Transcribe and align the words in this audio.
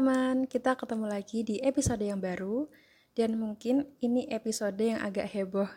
teman-teman, 0.00 0.48
kita 0.48 0.80
ketemu 0.80 1.12
lagi 1.12 1.44
di 1.44 1.60
episode 1.60 2.00
yang 2.00 2.24
baru 2.24 2.64
dan 3.12 3.36
mungkin 3.36 3.84
ini 4.00 4.24
episode 4.32 4.80
yang 4.80 4.96
agak 4.96 5.28
heboh. 5.28 5.68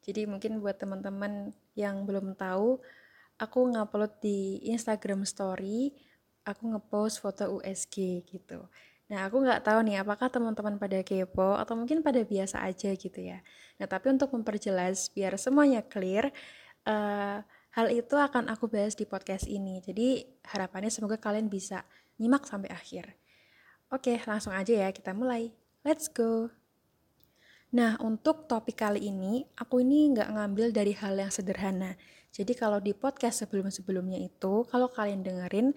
Jadi 0.00 0.24
mungkin 0.24 0.64
buat 0.64 0.80
teman-teman 0.80 1.52
yang 1.76 2.08
belum 2.08 2.40
tahu, 2.40 2.80
aku 3.36 3.58
ngupload 3.68 4.16
di 4.24 4.64
Instagram 4.72 5.28
Story, 5.28 5.92
aku 6.48 6.72
ngepost 6.72 7.20
foto 7.20 7.60
USG 7.60 8.24
gitu. 8.24 8.64
Nah, 9.12 9.28
aku 9.28 9.44
nggak 9.44 9.60
tahu 9.60 9.84
nih 9.84 10.00
apakah 10.00 10.32
teman-teman 10.32 10.80
pada 10.80 11.04
kepo 11.04 11.60
atau 11.60 11.76
mungkin 11.76 12.00
pada 12.00 12.24
biasa 12.24 12.64
aja 12.64 12.96
gitu 12.96 13.20
ya. 13.20 13.44
Nah, 13.76 13.84
tapi 13.84 14.08
untuk 14.08 14.32
memperjelas 14.32 15.12
biar 15.12 15.36
semuanya 15.36 15.84
clear, 15.84 16.32
uh, 16.88 17.44
hal 17.76 17.86
itu 17.92 18.16
akan 18.16 18.48
aku 18.48 18.72
bahas 18.72 18.96
di 18.96 19.04
podcast 19.04 19.44
ini. 19.44 19.84
Jadi, 19.84 20.24
harapannya 20.48 20.88
semoga 20.88 21.20
kalian 21.20 21.52
bisa 21.52 21.84
nyimak 22.16 22.48
sampai 22.48 22.72
akhir. 22.72 23.25
Oke, 23.86 24.18
langsung 24.26 24.50
aja 24.50 24.74
ya 24.74 24.90
kita 24.90 25.14
mulai. 25.14 25.54
Let's 25.86 26.10
go! 26.10 26.50
Nah, 27.70 27.94
untuk 28.02 28.50
topik 28.50 28.82
kali 28.82 29.06
ini, 29.06 29.46
aku 29.54 29.78
ini 29.78 30.10
nggak 30.10 30.34
ngambil 30.34 30.74
dari 30.74 30.90
hal 30.90 31.14
yang 31.14 31.30
sederhana. 31.30 31.94
Jadi 32.34 32.58
kalau 32.58 32.82
di 32.82 32.90
podcast 32.98 33.46
sebelum-sebelumnya 33.46 34.18
itu, 34.18 34.66
kalau 34.66 34.90
kalian 34.90 35.22
dengerin, 35.22 35.70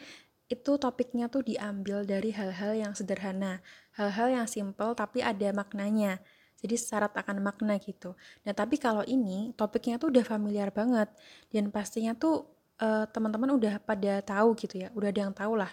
itu 0.49 0.71
topiknya 0.81 1.29
tuh 1.29 1.45
diambil 1.45 2.01
dari 2.01 2.33
hal-hal 2.33 2.73
yang 2.73 2.97
sederhana, 2.97 3.61
hal-hal 3.93 4.33
yang 4.33 4.47
simple 4.49 4.97
tapi 4.97 5.21
ada 5.21 5.53
maknanya. 5.53 6.17
Jadi 6.57 6.75
syarat 6.81 7.13
akan 7.13 7.45
makna 7.45 7.77
gitu. 7.77 8.17
Nah, 8.41 8.57
tapi 8.57 8.81
kalau 8.81 9.05
ini 9.05 9.53
topiknya 9.53 10.01
tuh 10.01 10.09
udah 10.09 10.25
familiar 10.25 10.73
banget 10.73 11.13
dan 11.53 11.69
pastinya 11.69 12.17
tuh 12.17 12.49
uh, 12.81 13.05
teman-teman 13.13 13.53
udah 13.53 13.77
pada 13.85 14.25
tahu 14.25 14.57
gitu 14.57 14.81
ya, 14.81 14.89
udah 14.97 15.13
ada 15.13 15.21
yang 15.29 15.33
tahu 15.37 15.53
lah. 15.61 15.69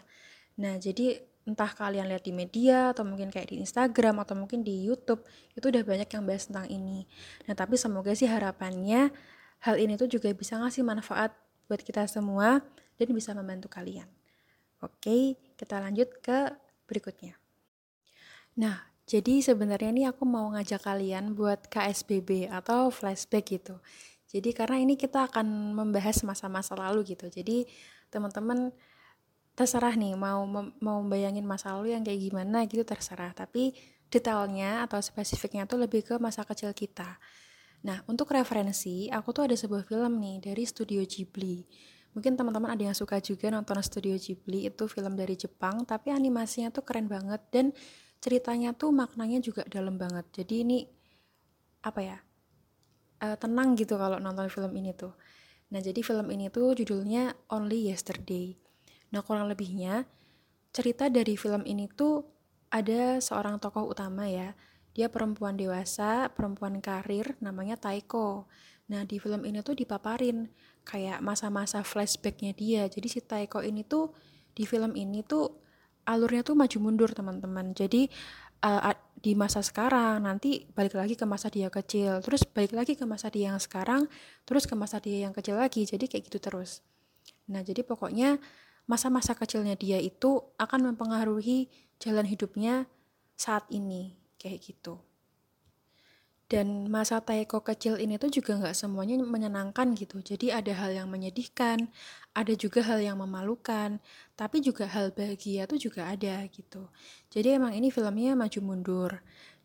Nah, 0.61 0.77
jadi 0.77 1.25
entah 1.47 1.71
kalian 1.71 2.11
lihat 2.11 2.27
di 2.27 2.35
media 2.35 2.91
atau 2.91 3.07
mungkin 3.07 3.31
kayak 3.31 3.55
di 3.55 3.63
Instagram 3.63 4.19
atau 4.27 4.35
mungkin 4.35 4.67
di 4.67 4.83
YouTube, 4.83 5.23
itu 5.55 5.71
udah 5.71 5.87
banyak 5.87 6.11
yang 6.11 6.27
bahas 6.27 6.51
tentang 6.51 6.67
ini. 6.67 7.07
Nah, 7.47 7.55
tapi 7.55 7.79
semoga 7.79 8.13
sih 8.19 8.27
harapannya 8.27 9.15
hal 9.63 9.77
ini 9.79 9.95
tuh 9.95 10.11
juga 10.11 10.29
bisa 10.35 10.59
ngasih 10.59 10.83
manfaat 10.83 11.33
buat 11.71 11.81
kita 11.81 12.11
semua 12.11 12.61
dan 12.99 13.09
bisa 13.15 13.31
membantu 13.33 13.71
kalian. 13.71 14.11
Oke, 14.83 15.39
kita 15.55 15.79
lanjut 15.79 16.11
ke 16.21 16.53
berikutnya. 16.91 17.39
Nah, 18.59 18.83
jadi 19.07 19.39
sebenarnya 19.39 19.95
ini 19.95 20.03
aku 20.11 20.27
mau 20.27 20.51
ngajak 20.51 20.83
kalian 20.83 21.39
buat 21.39 21.71
KSBB 21.71 22.51
atau 22.51 22.91
flashback 22.91 23.55
gitu. 23.55 23.79
Jadi 24.27 24.51
karena 24.51 24.83
ini 24.83 24.99
kita 24.99 25.31
akan 25.31 25.79
membahas 25.79 26.27
masa-masa 26.27 26.75
lalu 26.75 27.15
gitu. 27.15 27.31
Jadi 27.31 27.71
teman-teman 28.11 28.75
terserah 29.57 29.97
nih 29.97 30.15
mau 30.15 30.45
mau 30.79 30.99
bayangin 31.09 31.49
masa 31.49 31.73
lalu 31.75 31.97
yang 31.97 32.05
kayak 32.05 32.21
gimana 32.31 32.69
gitu 32.69 32.85
terserah. 32.85 33.33
Tapi 33.33 33.73
detailnya 34.13 34.85
atau 34.87 35.01
spesifiknya 35.03 35.67
tuh 35.67 35.83
lebih 35.83 36.05
ke 36.05 36.15
masa 36.21 36.45
kecil 36.47 36.71
kita. 36.77 37.19
Nah, 37.83 38.05
untuk 38.07 38.31
referensi, 38.31 39.11
aku 39.11 39.35
tuh 39.35 39.51
ada 39.51 39.57
sebuah 39.57 39.83
film 39.89 40.21
nih 40.21 40.53
dari 40.53 40.63
studio 40.63 41.03
Ghibli 41.03 41.67
mungkin 42.17 42.33
teman-teman 42.33 42.73
ada 42.73 42.81
yang 42.81 42.97
suka 42.97 43.21
juga 43.21 43.53
nonton 43.53 43.77
Studio 43.85 44.17
Ghibli 44.17 44.65
itu 44.65 44.89
film 44.89 45.21
dari 45.21 45.37
Jepang 45.37 45.85
tapi 45.85 46.09
animasinya 46.09 46.73
tuh 46.73 46.81
keren 46.81 47.13
banget 47.13 47.45
dan 47.53 47.77
ceritanya 48.25 48.73
tuh 48.73 48.89
maknanya 48.89 49.45
juga 49.45 49.69
dalam 49.69 50.01
banget 50.01 50.25
jadi 50.33 50.65
ini 50.65 50.89
apa 51.85 52.01
ya 52.01 52.17
uh, 53.21 53.37
tenang 53.37 53.77
gitu 53.77 54.01
kalau 54.01 54.17
nonton 54.17 54.49
film 54.49 54.73
ini 54.81 54.97
tuh 54.97 55.13
nah 55.69 55.77
jadi 55.85 56.01
film 56.01 56.33
ini 56.33 56.49
tuh 56.49 56.73
judulnya 56.73 57.37
Only 57.53 57.93
Yesterday 57.93 58.57
nah 59.17 59.25
kurang 59.25 59.49
lebihnya 59.49 60.05
cerita 60.77 61.09
dari 61.09 61.41
film 61.41 61.65
ini 61.65 61.89
tuh 61.89 62.21
ada 62.69 63.17
seorang 63.17 63.57
tokoh 63.57 63.89
utama 63.89 64.29
ya. 64.29 64.53
Dia 64.93 65.09
perempuan 65.09 65.57
dewasa 65.57 66.29
perempuan 66.29 66.85
karir 66.85 67.33
namanya 67.41 67.81
Taiko. 67.81 68.45
Nah 68.93 69.09
di 69.09 69.17
film 69.17 69.49
ini 69.49 69.65
tuh 69.65 69.73
dipaparin 69.73 70.53
kayak 70.85 71.25
masa-masa 71.25 71.81
flashbacknya 71.81 72.53
dia. 72.53 72.85
Jadi 72.93 73.09
si 73.09 73.25
Taiko 73.25 73.65
ini 73.65 73.89
tuh 73.89 74.13
di 74.53 74.69
film 74.69 74.93
ini 74.93 75.25
tuh 75.25 75.49
alurnya 76.05 76.45
tuh 76.45 76.53
maju 76.53 76.77
mundur 76.81 77.11
teman-teman. 77.17 77.73
Jadi 77.73 78.09
uh, 78.61 78.93
di 79.17 79.33
masa 79.33 79.65
sekarang 79.65 80.29
nanti 80.29 80.69
balik 80.77 80.93
lagi 80.97 81.17
ke 81.17 81.25
masa 81.25 81.49
dia 81.49 81.73
kecil 81.73 82.21
terus 82.21 82.45
balik 82.45 82.77
lagi 82.77 82.93
ke 83.01 83.09
masa 83.09 83.33
dia 83.33 83.49
yang 83.49 83.61
sekarang 83.61 84.05
terus 84.45 84.69
ke 84.69 84.77
masa 84.77 85.01
dia 85.01 85.25
yang 85.25 85.33
kecil 85.33 85.57
lagi. 85.57 85.89
Jadi 85.89 86.05
kayak 86.05 86.29
gitu 86.29 86.37
terus. 86.41 86.85
Nah 87.49 87.65
jadi 87.65 87.81
pokoknya 87.81 88.37
masa-masa 88.87 89.35
kecilnya 89.35 89.75
dia 89.75 89.99
itu 89.99 90.43
akan 90.59 90.95
mempengaruhi 90.95 91.71
jalan 91.99 92.27
hidupnya 92.27 92.87
saat 93.35 93.67
ini 93.69 94.17
kayak 94.39 94.63
gitu. 94.63 95.03
Dan 96.47 96.87
masa 96.87 97.19
Taeko 97.19 97.59
kecil 97.67 97.99
ini 97.99 98.23
tuh 98.23 98.31
juga 98.31 98.55
nggak 98.55 98.79
semuanya 98.79 99.19
menyenangkan 99.19 99.99
gitu. 99.99 100.23
Jadi 100.23 100.55
ada 100.55 100.71
hal 100.79 100.95
yang 100.95 101.11
menyedihkan 101.11 101.91
ada 102.37 102.53
juga 102.55 102.87
hal 102.87 103.03
yang 103.03 103.19
memalukan 103.19 103.99
tapi 104.39 104.63
juga 104.63 104.87
hal 104.87 105.11
bahagia 105.11 105.67
tuh 105.67 105.81
juga 105.81 106.07
ada 106.07 106.47
gitu. 106.47 106.87
Jadi 107.35 107.59
emang 107.59 107.75
ini 107.75 107.91
filmnya 107.91 108.39
maju 108.39 108.61
mundur. 108.63 109.11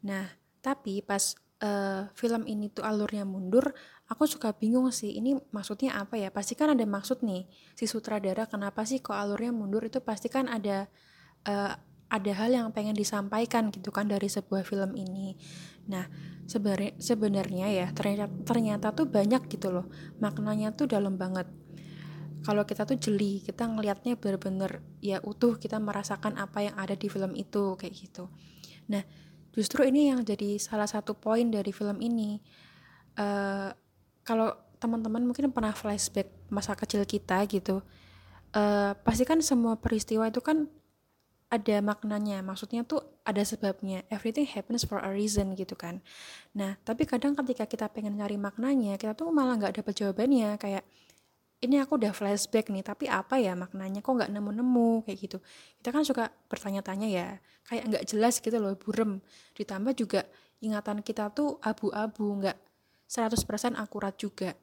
Nah 0.01 0.25
tapi 0.65 1.05
pas 1.05 1.37
uh, 1.61 2.09
film 2.17 2.49
ini 2.49 2.73
tuh 2.73 2.81
alurnya 2.81 3.29
mundur 3.29 3.77
aku 4.11 4.27
suka 4.27 4.51
bingung 4.51 4.91
sih 4.91 5.15
ini 5.15 5.39
maksudnya 5.55 5.95
apa 5.95 6.19
ya? 6.19 6.27
Pasti 6.35 6.59
kan 6.59 6.75
ada 6.75 6.83
maksud 6.83 7.23
nih 7.23 7.47
si 7.79 7.87
sutradara 7.87 8.43
kenapa 8.43 8.83
sih 8.83 8.99
kok 8.99 9.15
alurnya 9.15 9.55
mundur? 9.55 9.87
Itu 9.87 10.03
pasti 10.03 10.27
kan 10.27 10.51
ada 10.51 10.91
uh, 11.47 11.71
ada 12.11 12.31
hal 12.35 12.51
yang 12.51 12.67
pengen 12.75 12.91
disampaikan 12.91 13.71
gitu 13.71 13.87
kan 13.95 14.11
dari 14.11 14.27
sebuah 14.27 14.67
film 14.67 14.99
ini. 14.99 15.39
Nah 15.87 16.11
sebenarnya 16.99 17.71
ya 17.71 17.87
ternyata 17.95 18.27
ternyata 18.43 18.91
tuh 18.91 19.07
banyak 19.07 19.47
gitu 19.47 19.71
loh 19.71 19.87
maknanya 20.19 20.75
tuh 20.75 20.91
dalam 20.91 21.15
banget. 21.15 21.47
Kalau 22.43 22.67
kita 22.67 22.83
tuh 22.83 22.99
jeli 22.99 23.39
kita 23.39 23.63
ngelihatnya 23.63 24.19
bener-bener 24.19 24.83
ya 24.99 25.23
utuh 25.23 25.55
kita 25.55 25.79
merasakan 25.79 26.35
apa 26.35 26.67
yang 26.67 26.75
ada 26.75 26.99
di 26.99 27.07
film 27.07 27.31
itu 27.39 27.79
kayak 27.79 27.95
gitu. 27.95 28.27
Nah 28.91 29.07
justru 29.55 29.87
ini 29.87 30.11
yang 30.11 30.27
jadi 30.27 30.59
salah 30.59 30.91
satu 30.91 31.15
poin 31.15 31.47
dari 31.47 31.71
film 31.71 32.03
ini. 32.03 32.43
Uh, 33.11 33.71
kalau 34.31 34.55
teman-teman 34.79 35.27
mungkin 35.27 35.51
pernah 35.51 35.75
flashback 35.75 36.31
masa 36.47 36.73
kecil 36.73 37.03
kita 37.03 37.43
gitu 37.51 37.83
uh, 38.55 38.91
pasti 39.03 39.23
kan 39.27 39.39
semua 39.43 39.75
peristiwa 39.75 40.27
itu 40.27 40.39
kan 40.39 40.67
ada 41.51 41.83
maknanya. 41.83 42.39
Maksudnya 42.39 42.87
tuh 42.87 43.03
ada 43.27 43.43
sebabnya. 43.43 44.07
Everything 44.07 44.47
happens 44.47 44.87
for 44.87 45.03
a 45.03 45.11
reason 45.11 45.51
gitu 45.59 45.75
kan. 45.75 45.99
Nah 46.55 46.79
tapi 46.87 47.03
kadang 47.03 47.35
ketika 47.35 47.67
kita 47.67 47.85
pengen 47.91 48.15
nyari 48.15 48.39
maknanya 48.39 48.95
kita 48.95 49.11
tuh 49.19 49.35
malah 49.35 49.59
nggak 49.59 49.83
dapet 49.83 49.93
jawabannya. 49.99 50.55
Kayak 50.55 50.87
ini 51.61 51.77
aku 51.77 51.99
udah 51.99 52.15
flashback 52.15 52.71
nih 52.71 52.87
tapi 52.87 53.11
apa 53.11 53.35
ya 53.35 53.53
maknanya? 53.59 53.99
Kok 53.99 54.13
nggak 54.15 54.31
nemu-nemu? 54.31 55.03
Kayak 55.03 55.17
gitu. 55.27 55.37
Kita 55.83 55.89
kan 55.91 56.03
suka 56.07 56.31
bertanya-tanya 56.47 57.07
ya. 57.11 57.27
Kayak 57.67 57.83
nggak 57.91 58.03
jelas 58.07 58.39
gitu 58.39 58.55
loh 58.55 58.73
burem. 58.79 59.19
Ditambah 59.59 59.93
juga 59.99 60.23
ingatan 60.63 61.03
kita 61.03 61.35
tuh 61.35 61.59
abu-abu 61.59 62.39
nggak 62.39 62.57
100% 63.11 63.75
akurat 63.75 64.15
juga 64.15 64.55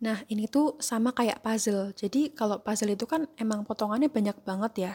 Nah, 0.00 0.16
ini 0.32 0.48
tuh 0.48 0.80
sama 0.80 1.12
kayak 1.12 1.44
puzzle. 1.44 1.92
Jadi, 1.92 2.32
kalau 2.32 2.56
puzzle 2.64 2.96
itu 2.96 3.04
kan 3.04 3.28
emang 3.36 3.68
potongannya 3.68 4.08
banyak 4.08 4.32
banget 4.48 4.72
ya 4.88 4.94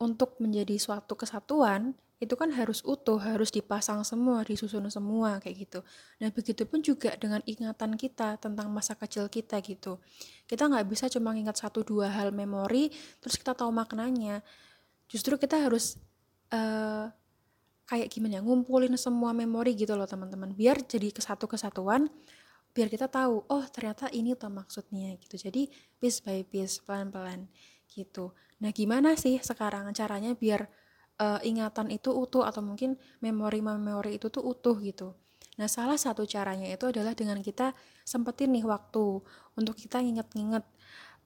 untuk 0.00 0.40
menjadi 0.40 0.74
suatu 0.80 1.14
kesatuan 1.14 1.94
itu 2.22 2.34
kan 2.40 2.48
harus 2.56 2.80
utuh, 2.86 3.20
harus 3.20 3.52
dipasang 3.52 4.00
semua, 4.06 4.40
disusun 4.46 4.88
semua 4.88 5.42
kayak 5.44 5.68
gitu. 5.68 5.80
Nah 6.22 6.32
begitu 6.32 6.64
pun 6.64 6.80
juga 6.80 7.12
dengan 7.20 7.44
ingatan 7.44 8.00
kita 8.00 8.40
tentang 8.40 8.72
masa 8.72 8.96
kecil 8.96 9.28
kita 9.28 9.60
gitu. 9.60 10.00
Kita 10.48 10.70
nggak 10.70 10.86
bisa 10.88 11.10
cuma 11.12 11.36
ingat 11.36 11.60
satu 11.60 11.84
dua 11.84 12.08
hal 12.08 12.32
memori, 12.32 12.88
terus 13.20 13.36
kita 13.36 13.52
tahu 13.52 13.68
maknanya. 13.74 14.40
Justru 15.10 15.36
kita 15.36 15.60
harus 15.60 16.00
uh, 16.54 17.12
kayak 17.84 18.08
gimana 18.08 18.38
ya, 18.38 18.42
ngumpulin 18.44 18.96
semua 18.96 19.36
memori 19.36 19.76
gitu 19.76 19.94
loh 19.94 20.08
teman-teman. 20.08 20.52
Biar 20.56 20.80
jadi 20.84 21.12
kesatu 21.12 21.44
kesatuan, 21.44 22.08
biar 22.74 22.88
kita 22.90 23.06
tahu, 23.06 23.44
oh 23.46 23.64
ternyata 23.70 24.10
ini 24.10 24.34
tuh 24.34 24.50
maksudnya 24.50 25.14
gitu. 25.20 25.36
Jadi 25.38 25.68
piece 26.00 26.24
by 26.24 26.42
piece, 26.42 26.80
pelan-pelan 26.82 27.46
gitu. 27.92 28.34
Nah, 28.64 28.72
gimana 28.74 29.14
sih 29.14 29.38
sekarang 29.38 29.92
caranya 29.92 30.32
biar 30.34 30.66
uh, 31.20 31.40
ingatan 31.44 31.92
itu 31.92 32.10
utuh 32.10 32.42
atau 32.48 32.64
mungkin 32.64 32.98
memori-memori 33.22 34.18
itu 34.18 34.32
tuh 34.32 34.42
utuh 34.42 34.74
gitu. 34.82 35.14
Nah, 35.54 35.70
salah 35.70 35.94
satu 35.94 36.26
caranya 36.26 36.66
itu 36.66 36.90
adalah 36.90 37.14
dengan 37.14 37.38
kita 37.38 37.70
sempetin 38.02 38.50
nih 38.50 38.66
waktu 38.66 39.22
untuk 39.54 39.78
kita 39.78 40.02
nginget-nginget 40.02 40.64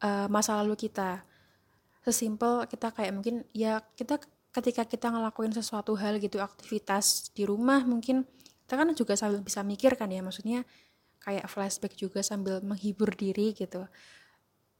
uh, 0.05 0.29
masa 0.29 0.61
lalu 0.61 0.77
kita. 0.77 1.25
Sesimpel 2.05 2.69
kita 2.69 2.93
kayak 2.93 3.13
mungkin 3.17 3.45
ya 3.57 3.81
kita 3.97 4.21
ketika 4.59 4.83
kita 4.83 5.15
ngelakuin 5.15 5.55
sesuatu 5.55 5.95
hal 5.95 6.19
gitu 6.19 6.43
aktivitas 6.43 7.31
di 7.31 7.47
rumah 7.47 7.87
mungkin 7.87 8.27
kita 8.67 8.75
kan 8.75 8.91
juga 8.93 9.15
sambil 9.15 9.41
bisa 9.41 9.63
mikir 9.63 9.95
kan 9.95 10.11
ya 10.11 10.21
maksudnya 10.21 10.67
kayak 11.23 11.47
flashback 11.47 11.95
juga 11.95 12.21
sambil 12.27 12.59
menghibur 12.61 13.15
diri 13.15 13.55
gitu. 13.55 13.87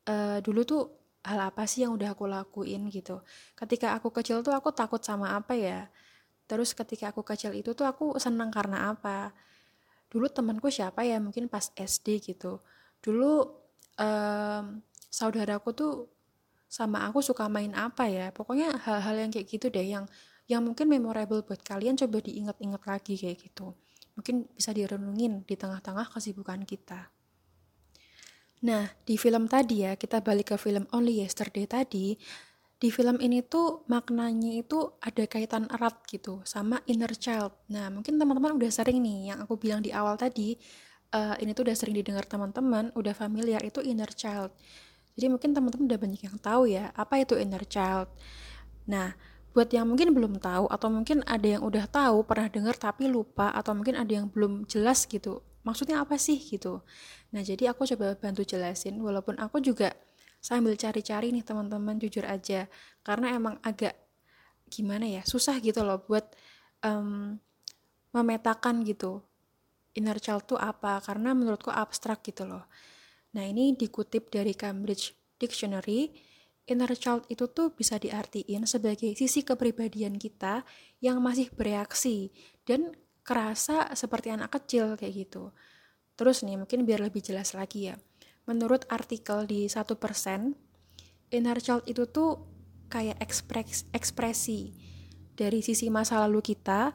Uh, 0.09 0.41
dulu 0.43 0.65
tuh 0.65 0.83
hal 1.23 1.53
apa 1.53 1.69
sih 1.69 1.85
yang 1.85 1.95
udah 1.95 2.17
aku 2.17 2.25
lakuin 2.27 2.89
gitu? 2.89 3.23
Ketika 3.55 3.95
aku 3.95 4.11
kecil 4.11 4.41
tuh 4.41 4.57
aku 4.57 4.73
takut 4.75 5.03
sama 5.03 5.37
apa 5.37 5.55
ya? 5.55 5.87
Terus 6.49 6.73
ketika 6.73 7.13
aku 7.13 7.21
kecil 7.23 7.53
itu 7.53 7.77
tuh 7.77 7.85
aku 7.85 8.17
senang 8.17 8.49
karena 8.49 8.91
apa? 8.93 9.37
Dulu 10.09 10.27
temanku 10.33 10.73
siapa 10.73 11.05
ya? 11.05 11.21
Mungkin 11.21 11.53
pas 11.53 11.69
SD 11.77 12.25
gitu. 12.25 12.65
Dulu 13.05 13.45
um, 14.01 14.65
saudaraku 15.13 15.69
tuh 15.77 15.93
sama 16.69 17.09
aku 17.09 17.25
suka 17.25 17.49
main 17.49 17.73
apa 17.73 18.07
ya 18.07 18.29
pokoknya 18.31 18.77
hal-hal 18.85 19.17
yang 19.27 19.31
kayak 19.33 19.49
gitu 19.49 19.67
deh 19.73 19.85
yang 19.85 20.05
yang 20.49 20.65
mungkin 20.65 20.89
memorable 20.89 21.41
buat 21.45 21.61
kalian 21.65 21.97
coba 21.97 22.21
diingat-ingat 22.21 22.83
lagi 22.85 23.17
kayak 23.17 23.41
gitu 23.41 23.73
mungkin 24.15 24.49
bisa 24.53 24.77
direnungin 24.77 25.43
di 25.49 25.55
tengah-tengah 25.57 26.13
kesibukan 26.13 26.63
kita 26.69 27.09
Nah, 28.59 28.91
di 29.07 29.15
film 29.15 29.47
tadi 29.47 29.87
ya, 29.87 29.95
kita 29.95 30.19
balik 30.19 30.55
ke 30.55 30.57
film 30.59 30.83
Only 30.91 31.23
Yesterday 31.23 31.71
tadi, 31.71 32.19
di 32.79 32.89
film 32.91 33.23
ini 33.23 33.43
tuh 33.47 33.87
maknanya 33.87 34.59
itu 34.59 34.99
ada 35.03 35.27
kaitan 35.31 35.71
erat 35.71 36.03
gitu 36.11 36.43
sama 36.43 36.83
inner 36.91 37.11
child. 37.15 37.55
Nah, 37.71 37.91
mungkin 37.91 38.19
teman-teman 38.19 38.59
udah 38.59 38.71
sering 38.71 38.99
nih, 38.99 39.35
yang 39.35 39.39
aku 39.47 39.55
bilang 39.59 39.79
di 39.83 39.95
awal 39.95 40.19
tadi, 40.19 40.59
uh, 41.15 41.39
ini 41.39 41.55
tuh 41.55 41.71
udah 41.71 41.77
sering 41.79 41.95
didengar 42.03 42.27
teman-teman, 42.27 42.91
udah 42.99 43.15
familiar 43.15 43.63
itu 43.63 43.79
inner 43.79 44.11
child. 44.11 44.51
Jadi 45.19 45.27
mungkin 45.27 45.51
teman-teman 45.51 45.91
udah 45.91 45.99
banyak 45.99 46.23
yang 46.23 46.39
tahu 46.39 46.71
ya, 46.71 46.95
apa 46.95 47.19
itu 47.19 47.35
inner 47.35 47.67
child. 47.67 48.07
Nah, 48.87 49.19
buat 49.51 49.67
yang 49.75 49.91
mungkin 49.91 50.15
belum 50.15 50.39
tahu 50.39 50.71
atau 50.71 50.89
mungkin 50.95 51.27
ada 51.27 51.59
yang 51.59 51.67
udah 51.67 51.91
tahu, 51.91 52.23
pernah 52.23 52.47
dengar 52.47 52.79
tapi 52.79 53.11
lupa 53.11 53.51
atau 53.51 53.75
mungkin 53.75 53.99
ada 53.99 54.13
yang 54.15 54.31
belum 54.31 54.71
jelas 54.71 55.03
gitu 55.11 55.43
maksudnya 55.69 56.01
apa 56.01 56.17
sih 56.17 56.41
gitu? 56.41 56.81
Nah 57.37 57.45
jadi 57.45 57.77
aku 57.77 57.85
coba 57.85 58.17
bantu 58.17 58.41
jelasin 58.49 58.97
walaupun 59.05 59.37
aku 59.37 59.61
juga 59.61 59.93
sambil 60.41 60.73
cari-cari 60.81 61.29
nih 61.29 61.45
teman-teman 61.45 62.01
jujur 62.01 62.25
aja. 62.25 62.65
Karena 63.05 63.37
emang 63.37 63.61
agak 63.61 63.93
gimana 64.73 65.05
ya 65.05 65.21
susah 65.29 65.61
gitu 65.61 65.85
loh 65.85 66.01
buat 66.05 66.25
um, 66.85 67.37
memetakan 68.17 68.81
gitu 68.89 69.21
inner 69.93 70.17
child 70.17 70.49
tuh 70.49 70.57
apa. 70.57 71.05
Karena 71.05 71.37
menurutku 71.37 71.69
abstrak 71.69 72.25
gitu 72.25 72.49
loh 72.49 72.65
nah 73.37 73.45
ini 73.45 73.77
dikutip 73.77 74.33
dari 74.33 74.57
Cambridge 74.57 75.13
Dictionary 75.39 76.11
inner 76.69 76.93
child 76.93 77.25
itu 77.33 77.49
tuh 77.49 77.73
bisa 77.73 77.97
diartiin 77.97 78.69
sebagai 78.69 79.17
sisi 79.17 79.41
kepribadian 79.41 80.21
kita 80.21 80.69
yang 81.01 81.25
masih 81.25 81.49
bereaksi 81.57 82.29
dan 82.69 82.93
kerasa 83.25 83.89
seperti 83.97 84.29
anak 84.33 84.53
kecil 84.53 84.97
kayak 85.01 85.29
gitu. 85.29 85.57
Terus 86.15 86.45
nih 86.45 86.61
mungkin 86.61 86.85
biar 86.85 87.01
lebih 87.01 87.25
jelas 87.25 87.57
lagi 87.57 87.89
ya. 87.89 87.97
Menurut 88.45 88.85
artikel 88.93 89.49
di 89.49 89.65
satu 89.69 89.97
persen, 89.97 90.57
inner 91.33 91.57
child 91.61 91.89
itu 91.89 92.05
tuh 92.09 92.41
kayak 92.89 93.21
ekspres 93.21 93.89
ekspresi 93.93 94.73
dari 95.37 95.61
sisi 95.61 95.89
masa 95.93 96.21
lalu 96.25 96.41
kita, 96.41 96.93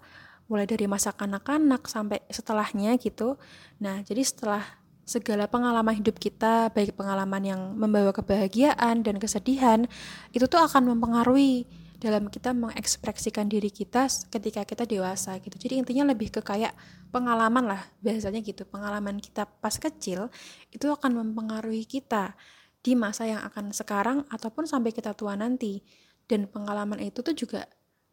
mulai 0.50 0.70
dari 0.70 0.86
masa 0.86 1.14
kanak-kanak 1.14 1.86
sampai 1.86 2.22
setelahnya 2.30 2.98
gitu. 2.98 3.38
Nah, 3.82 4.02
jadi 4.02 4.22
setelah 4.26 4.83
segala 5.04 5.52
pengalaman 5.52 6.00
hidup 6.00 6.16
kita, 6.20 6.72
baik 6.72 6.96
pengalaman 6.96 7.44
yang 7.44 7.62
membawa 7.76 8.16
kebahagiaan 8.16 9.04
dan 9.04 9.20
kesedihan, 9.20 9.86
itu 10.32 10.48
tuh 10.48 10.64
akan 10.64 10.96
mempengaruhi 10.96 11.68
dalam 12.04 12.28
kita 12.28 12.52
mengekspresikan 12.52 13.48
diri 13.48 13.72
kita 13.72 14.12
ketika 14.28 14.68
kita 14.68 14.84
dewasa 14.84 15.40
gitu. 15.40 15.56
Jadi 15.56 15.80
intinya 15.80 16.12
lebih 16.12 16.36
ke 16.36 16.44
kayak 16.44 16.76
pengalaman 17.16 17.64
lah 17.64 17.82
biasanya 18.04 18.44
gitu. 18.44 18.68
Pengalaman 18.68 19.24
kita 19.24 19.48
pas 19.48 19.80
kecil 19.80 20.28
itu 20.76 20.92
akan 20.92 21.24
mempengaruhi 21.24 21.88
kita 21.88 22.36
di 22.84 23.00
masa 23.00 23.24
yang 23.24 23.40
akan 23.48 23.72
sekarang 23.72 24.28
ataupun 24.28 24.68
sampai 24.68 24.92
kita 24.92 25.16
tua 25.16 25.40
nanti. 25.40 25.80
Dan 26.28 26.52
pengalaman 26.52 27.00
itu 27.00 27.24
tuh 27.24 27.32
juga 27.32 27.64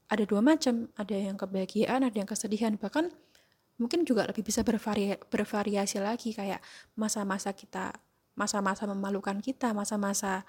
ada 0.06 0.22
dua 0.22 0.38
macam, 0.38 0.86
ada 0.94 1.14
yang 1.14 1.34
kebahagiaan, 1.34 2.06
ada 2.06 2.14
yang 2.14 2.30
kesedihan. 2.30 2.78
Bahkan 2.78 3.10
mungkin 3.80 4.04
juga 4.04 4.28
lebih 4.28 4.44
bisa 4.44 4.60
bervari 4.60 5.16
bervariasi 5.16 5.98
lagi 6.04 6.36
kayak 6.36 6.60
masa-masa 7.00 7.56
kita, 7.56 7.96
masa-masa 8.36 8.84
memalukan 8.84 9.40
kita, 9.40 9.72
masa-masa 9.72 10.44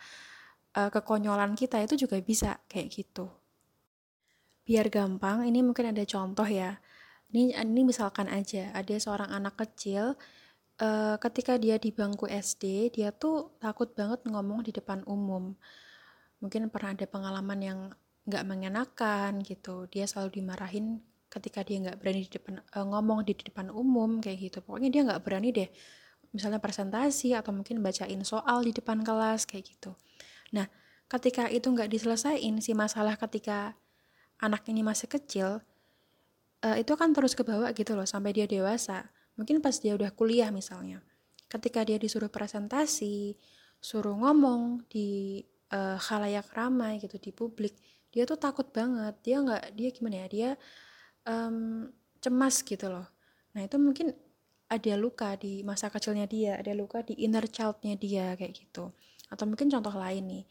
uh, 0.75 0.91
kekonyolan 0.91 1.55
kita 1.55 1.79
itu 1.79 1.95
juga 1.95 2.19
bisa 2.19 2.59
kayak 2.67 2.91
gitu. 2.91 3.31
Biar 4.67 4.91
gampang, 4.91 5.47
ini 5.47 5.63
mungkin 5.63 5.95
ada 5.95 6.03
contoh 6.03 6.45
ya. 6.45 6.77
Ini 7.31 7.55
ini 7.55 7.81
misalkan 7.87 8.27
aja 8.27 8.75
ada 8.75 8.95
seorang 8.99 9.31
anak 9.31 9.55
kecil 9.55 10.19
uh, 10.83 11.15
ketika 11.23 11.55
dia 11.55 11.79
di 11.79 11.95
bangku 11.95 12.27
SD, 12.27 12.91
dia 12.91 13.15
tuh 13.15 13.55
takut 13.63 13.95
banget 13.95 14.27
ngomong 14.27 14.67
di 14.67 14.75
depan 14.75 15.07
umum. 15.07 15.55
Mungkin 16.43 16.67
pernah 16.67 16.91
ada 16.91 17.07
pengalaman 17.07 17.59
yang 17.63 17.79
nggak 18.27 18.43
mengenakan 18.43 19.39
gitu. 19.45 19.87
Dia 19.87 20.05
selalu 20.05 20.43
dimarahin 20.43 20.99
ketika 21.31 21.63
dia 21.63 21.79
nggak 21.79 21.97
berani 22.03 22.27
di 22.27 22.31
depan 22.35 22.59
uh, 22.59 22.85
ngomong 22.91 23.23
di 23.23 23.33
depan 23.33 23.71
umum 23.71 24.19
kayak 24.19 24.51
gitu. 24.51 24.57
Pokoknya 24.59 24.89
dia 24.91 25.01
nggak 25.07 25.21
berani 25.23 25.49
deh 25.55 25.69
misalnya 26.31 26.63
presentasi 26.63 27.35
atau 27.35 27.51
mungkin 27.51 27.83
bacain 27.83 28.19
soal 28.23 28.63
di 28.63 28.71
depan 28.71 29.03
kelas 29.03 29.47
kayak 29.47 29.67
gitu. 29.67 29.95
Nah, 30.55 30.67
ketika 31.11 31.47
itu 31.51 31.67
nggak 31.67 31.91
diselesaikan 31.91 32.63
si 32.63 32.71
masalah 32.71 33.19
ketika 33.19 33.75
anak 34.39 34.63
ini 34.71 34.83
masih 34.83 35.11
kecil, 35.11 35.59
uh, 36.63 36.77
itu 36.79 36.93
kan 36.95 37.11
terus 37.11 37.35
ke 37.35 37.43
bawah 37.43 37.71
gitu 37.75 37.93
loh 37.95 38.07
sampai 38.07 38.31
dia 38.31 38.47
dewasa. 38.47 39.11
Mungkin 39.35 39.59
pas 39.59 39.75
dia 39.79 39.95
udah 39.95 40.11
kuliah 40.11 40.49
misalnya. 40.51 41.03
Ketika 41.51 41.83
dia 41.83 41.99
disuruh 41.99 42.31
presentasi, 42.31 43.35
suruh 43.83 44.15
ngomong 44.15 44.87
di 44.87 45.43
uh, 45.75 45.99
khalayak 45.99 46.47
ramai 46.55 46.99
gitu 47.03 47.19
di 47.19 47.31
publik, 47.35 47.75
dia 48.11 48.23
tuh 48.23 48.39
takut 48.39 48.71
banget. 48.71 49.19
Dia 49.23 49.43
nggak 49.43 49.63
dia 49.75 49.89
gimana 49.91 50.15
ya? 50.23 50.27
Dia 50.31 50.49
um, 51.25 51.89
cemas 52.21 52.61
gitu 52.61 52.87
loh. 52.87 53.07
Nah, 53.57 53.65
itu 53.65 53.75
mungkin 53.81 54.13
ada 54.71 54.93
luka 54.95 55.35
di 55.35 55.67
masa 55.67 55.91
kecilnya 55.91 56.23
dia, 56.29 56.55
ada 56.55 56.71
luka 56.71 57.03
di 57.03 57.19
inner 57.19 57.43
childnya 57.51 57.99
dia 57.99 58.39
kayak 58.39 58.55
gitu. 58.55 58.95
Atau 59.27 59.43
mungkin 59.43 59.67
contoh 59.67 59.91
lain 59.91 60.23
nih. 60.27 60.43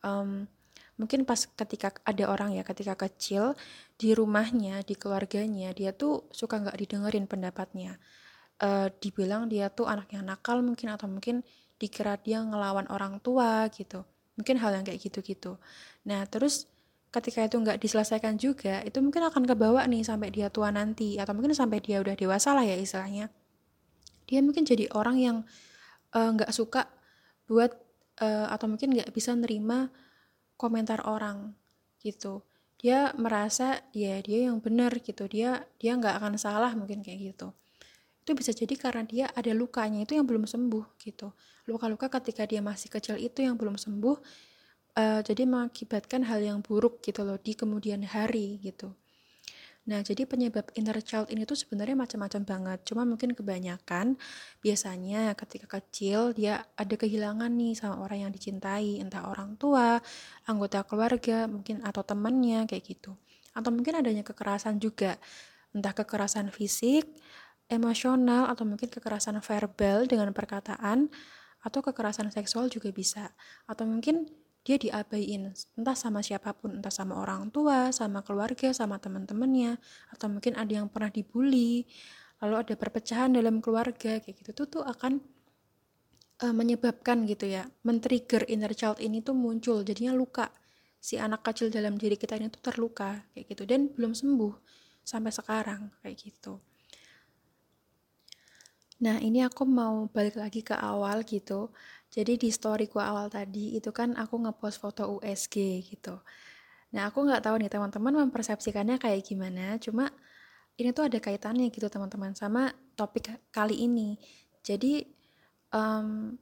Um, 0.00 0.48
mungkin 0.96 1.28
pas 1.28 1.44
ketika 1.44 1.92
ada 2.08 2.24
orang 2.24 2.56
ya 2.56 2.64
ketika 2.64 2.96
kecil 2.96 3.52
di 4.00 4.16
rumahnya 4.16 4.80
di 4.80 4.96
keluarganya 4.96 5.76
dia 5.76 5.92
tuh 5.92 6.24
suka 6.32 6.56
nggak 6.56 6.76
didengerin 6.80 7.28
pendapatnya. 7.28 8.00
Uh, 8.56 8.88
dibilang 9.04 9.52
dia 9.52 9.68
tuh 9.68 9.84
anak 9.84 10.08
yang 10.16 10.24
nakal 10.24 10.64
mungkin 10.64 10.88
atau 10.88 11.04
mungkin 11.12 11.44
dikira 11.76 12.16
dia 12.16 12.40
ngelawan 12.40 12.88
orang 12.88 13.20
tua 13.20 13.68
gitu. 13.68 14.08
Mungkin 14.40 14.56
hal 14.56 14.80
yang 14.80 14.84
kayak 14.88 15.04
gitu-gitu. 15.04 15.60
Nah 16.08 16.24
terus 16.24 16.64
ketika 17.16 17.48
itu 17.48 17.56
nggak 17.56 17.80
diselesaikan 17.80 18.36
juga 18.36 18.84
itu 18.84 19.00
mungkin 19.00 19.24
akan 19.24 19.48
kebawa 19.48 19.88
nih 19.88 20.04
sampai 20.04 20.28
dia 20.28 20.52
tua 20.52 20.68
nanti 20.68 21.16
atau 21.16 21.32
mungkin 21.32 21.56
sampai 21.56 21.80
dia 21.80 22.04
udah 22.04 22.12
dewasa 22.12 22.52
lah 22.52 22.62
ya 22.62 22.76
istilahnya. 22.76 23.32
Dia 24.28 24.44
mungkin 24.44 24.68
jadi 24.68 24.90
orang 24.92 25.16
yang 25.16 25.36
eh, 26.12 26.30
nggak 26.36 26.52
suka 26.52 26.90
buat 27.46 27.86
uh, 28.20 28.46
atau 28.52 28.66
mungkin 28.66 28.94
nggak 28.94 29.10
bisa 29.12 29.32
nerima 29.36 29.88
komentar 30.56 31.04
orang 31.06 31.54
gitu. 32.00 32.44
Dia 32.76 33.12
merasa 33.16 33.80
ya 33.96 34.20
dia 34.20 34.50
yang 34.50 34.60
benar 34.60 34.92
gitu. 35.00 35.24
Dia 35.28 35.64
dia 35.80 35.96
nggak 35.96 36.20
akan 36.20 36.34
salah 36.36 36.72
mungkin 36.76 37.00
kayak 37.00 37.34
gitu. 37.34 37.52
Itu 38.26 38.34
bisa 38.34 38.50
jadi 38.50 38.74
karena 38.74 39.02
dia 39.06 39.26
ada 39.32 39.52
lukanya 39.54 40.02
itu 40.02 40.18
yang 40.18 40.26
belum 40.26 40.44
sembuh 40.44 40.98
gitu. 41.00 41.32
Luka-luka 41.70 42.10
ketika 42.20 42.44
dia 42.44 42.60
masih 42.60 42.90
kecil 42.90 43.16
itu 43.20 43.42
yang 43.46 43.54
belum 43.54 43.78
sembuh 43.78 44.18
uh, 44.96 45.20
jadi 45.22 45.44
mengakibatkan 45.44 46.26
hal 46.26 46.42
yang 46.42 46.58
buruk 46.64 47.04
gitu 47.04 47.22
loh 47.22 47.38
di 47.38 47.52
kemudian 47.54 48.02
hari 48.04 48.58
gitu 48.60 48.92
Nah, 49.86 50.02
jadi 50.02 50.26
penyebab 50.26 50.74
inner 50.74 50.98
child 50.98 51.30
ini 51.30 51.46
tuh 51.46 51.54
sebenarnya 51.54 51.94
macam-macam 51.94 52.42
banget. 52.42 52.78
Cuma 52.90 53.06
mungkin 53.06 53.38
kebanyakan 53.38 54.18
biasanya 54.58 55.30
ketika 55.38 55.78
kecil 55.78 56.34
dia 56.34 56.66
ada 56.74 56.94
kehilangan 56.98 57.46
nih 57.54 57.78
sama 57.78 58.02
orang 58.02 58.26
yang 58.26 58.32
dicintai, 58.34 58.98
entah 58.98 59.30
orang 59.30 59.54
tua, 59.54 60.02
anggota 60.50 60.82
keluarga, 60.82 61.46
mungkin 61.46 61.86
atau 61.86 62.02
temannya 62.02 62.66
kayak 62.66 62.82
gitu. 62.82 63.14
Atau 63.54 63.70
mungkin 63.70 64.02
adanya 64.02 64.26
kekerasan 64.26 64.82
juga, 64.82 65.22
entah 65.70 65.94
kekerasan 65.94 66.50
fisik, 66.50 67.06
emosional 67.70 68.50
atau 68.50 68.66
mungkin 68.66 68.90
kekerasan 68.90 69.38
verbal 69.38 70.10
dengan 70.10 70.34
perkataan 70.34 71.06
atau 71.62 71.78
kekerasan 71.78 72.34
seksual 72.34 72.66
juga 72.66 72.90
bisa. 72.90 73.30
Atau 73.70 73.86
mungkin 73.86 74.26
dia 74.66 74.82
diabaiin 74.82 75.54
entah 75.78 75.94
sama 75.94 76.26
siapa 76.26 76.50
pun 76.58 76.82
entah 76.82 76.90
sama 76.90 77.22
orang 77.22 77.54
tua 77.54 77.94
sama 77.94 78.26
keluarga 78.26 78.74
sama 78.74 78.98
teman-temannya 78.98 79.78
atau 80.10 80.26
mungkin 80.26 80.58
ada 80.58 80.82
yang 80.82 80.90
pernah 80.90 81.06
dibully 81.06 81.86
lalu 82.42 82.54
ada 82.66 82.74
perpecahan 82.74 83.30
dalam 83.30 83.62
keluarga 83.62 84.18
kayak 84.18 84.34
gitu 84.42 84.50
tuh 84.50 84.66
tuh 84.66 84.82
akan 84.82 85.22
uh, 86.42 86.50
menyebabkan 86.50 87.22
gitu 87.30 87.46
ya 87.46 87.62
men-trigger 87.86 88.42
inner 88.50 88.74
child 88.74 88.98
ini 88.98 89.22
tuh 89.22 89.38
muncul 89.38 89.86
jadinya 89.86 90.10
luka 90.10 90.50
si 90.98 91.14
anak 91.14 91.46
kecil 91.46 91.70
dalam 91.70 91.94
diri 91.94 92.18
kita 92.18 92.34
ini 92.34 92.50
tuh 92.50 92.58
terluka 92.66 93.22
kayak 93.30 93.46
gitu 93.54 93.62
dan 93.70 93.94
belum 93.94 94.18
sembuh 94.18 94.54
sampai 95.06 95.30
sekarang 95.30 95.94
kayak 96.02 96.18
gitu 96.18 96.58
Nah, 98.96 99.20
ini 99.20 99.44
aku 99.44 99.68
mau 99.68 100.08
balik 100.08 100.40
lagi 100.40 100.64
ke 100.64 100.72
awal 100.72 101.20
gitu. 101.28 101.68
Jadi 102.10 102.38
di 102.40 102.48
storyku 102.48 103.02
awal 103.02 103.28
tadi 103.28 103.76
itu 103.76 103.90
kan 103.92 104.16
aku 104.16 104.40
ngepost 104.46 104.80
foto 104.80 105.20
USG 105.20 105.84
gitu. 105.84 106.22
Nah, 106.94 107.10
aku 107.10 107.26
nggak 107.26 107.42
tahu 107.44 107.60
nih 107.60 107.70
teman-teman 107.70 108.26
mempersepsikannya 108.26 108.96
kayak 108.96 109.26
gimana. 109.26 109.76
Cuma 109.82 110.08
ini 110.76 110.92
tuh 110.92 111.08
ada 111.08 111.18
kaitannya 111.18 111.68
gitu 111.72 111.88
teman-teman 111.88 112.32
sama 112.32 112.72
topik 112.94 113.32
kali 113.52 113.84
ini. 113.84 114.16
Jadi 114.64 115.04
um, 115.74 116.36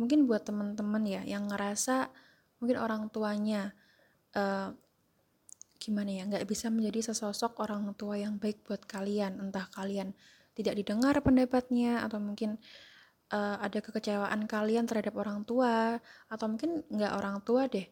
mungkin 0.00 0.26
buat 0.26 0.42
teman-teman 0.42 1.02
ya 1.06 1.22
yang 1.22 1.46
ngerasa 1.46 2.10
mungkin 2.58 2.76
orang 2.80 3.12
tuanya 3.14 3.76
uh, 4.34 4.74
gimana 5.78 6.10
ya 6.10 6.24
nggak 6.24 6.48
bisa 6.48 6.72
menjadi 6.72 7.12
sesosok 7.12 7.60
orang 7.60 7.92
tua 7.94 8.16
yang 8.16 8.40
baik 8.40 8.64
buat 8.64 8.88
kalian 8.88 9.36
entah 9.36 9.68
kalian 9.68 10.16
tidak 10.56 10.80
didengar 10.80 11.18
pendapatnya 11.20 12.00
atau 12.02 12.18
mungkin 12.22 12.56
uh, 13.32 13.56
ada 13.62 13.78
kekecewaan 13.80 14.44
kalian 14.44 14.84
terhadap 14.84 15.14
orang 15.16 15.46
tua 15.46 15.96
atau 16.28 16.46
mungkin 16.50 16.84
nggak 16.90 17.12
orang 17.16 17.40
tua 17.46 17.70
deh 17.70 17.86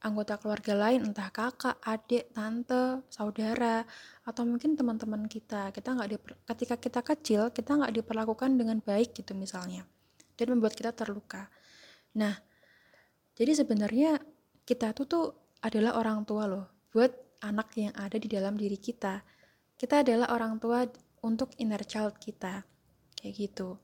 anggota 0.00 0.40
keluarga 0.40 0.72
lain 0.72 1.12
entah 1.12 1.28
kakak, 1.28 1.76
adik, 1.84 2.32
tante, 2.32 3.04
saudara 3.12 3.84
atau 4.24 4.48
mungkin 4.48 4.72
teman-teman 4.72 5.28
kita. 5.28 5.68
Kita 5.76 5.92
nggak 5.92 6.08
ketika 6.48 6.76
kita 6.80 7.00
kecil 7.04 7.42
kita 7.52 7.76
nggak 7.76 8.00
diperlakukan 8.00 8.56
dengan 8.56 8.80
baik 8.80 9.12
gitu 9.12 9.36
misalnya 9.36 9.84
dan 10.40 10.56
membuat 10.56 10.72
kita 10.72 10.96
terluka. 10.96 11.52
Nah 12.16 12.32
jadi 13.36 13.60
sebenarnya 13.60 14.20
kita 14.64 14.96
tuh 14.96 15.04
tuh 15.04 15.26
adalah 15.60 16.00
orang 16.00 16.24
tua 16.24 16.48
loh 16.48 16.88
buat 16.88 17.12
anak 17.44 17.76
yang 17.76 17.92
ada 17.92 18.16
di 18.16 18.28
dalam 18.28 18.56
diri 18.56 18.80
kita. 18.80 19.20
Kita 19.76 20.04
adalah 20.04 20.32
orang 20.32 20.60
tua 20.60 20.84
untuk 21.24 21.52
inner 21.60 21.84
child 21.84 22.16
kita 22.16 22.64
kayak 23.20 23.36
gitu 23.36 23.76